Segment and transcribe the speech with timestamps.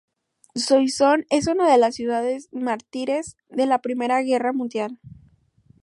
[0.61, 4.97] Soissons es una de las ciudades mártires de la Primera Guerra Mundial.